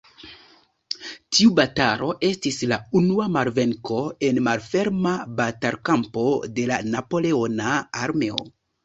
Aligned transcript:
Tiu 1.35 1.49
batalo 1.57 2.07
estis 2.29 2.57
la 2.71 2.79
unua 2.99 3.27
malvenko 3.33 3.99
en 4.29 4.39
malferma 4.47 5.13
batalkampo 5.41 6.25
de 6.57 6.67
la 6.73 6.81
Napoleona 6.95 7.77
armeo. 8.09 8.41